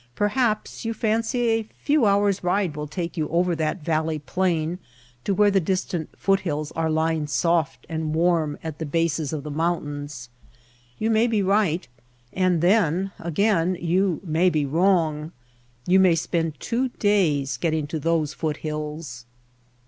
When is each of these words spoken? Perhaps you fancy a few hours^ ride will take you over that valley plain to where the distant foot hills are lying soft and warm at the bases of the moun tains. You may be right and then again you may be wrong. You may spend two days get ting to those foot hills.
Perhaps 0.15 0.83
you 0.83 0.95
fancy 0.95 1.41
a 1.51 1.63
few 1.83 2.01
hours^ 2.01 2.41
ride 2.43 2.75
will 2.75 2.87
take 2.87 3.17
you 3.17 3.29
over 3.29 3.55
that 3.55 3.83
valley 3.83 4.17
plain 4.17 4.79
to 5.23 5.31
where 5.31 5.51
the 5.51 5.59
distant 5.59 6.09
foot 6.17 6.39
hills 6.39 6.71
are 6.71 6.89
lying 6.89 7.27
soft 7.27 7.85
and 7.87 8.15
warm 8.15 8.57
at 8.63 8.79
the 8.79 8.85
bases 8.87 9.31
of 9.31 9.43
the 9.43 9.51
moun 9.51 9.83
tains. 9.85 10.29
You 10.97 11.11
may 11.11 11.27
be 11.27 11.43
right 11.43 11.87
and 12.33 12.61
then 12.61 13.11
again 13.19 13.77
you 13.79 14.21
may 14.23 14.49
be 14.49 14.65
wrong. 14.65 15.33
You 15.85 15.99
may 15.99 16.15
spend 16.15 16.59
two 16.59 16.89
days 16.89 17.57
get 17.57 17.69
ting 17.69 17.85
to 17.85 17.99
those 17.99 18.33
foot 18.33 18.57
hills. 18.65 19.27